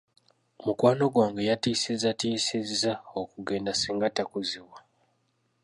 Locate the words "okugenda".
3.21-3.71